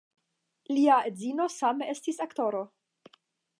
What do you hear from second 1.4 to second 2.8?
same estis aktoro.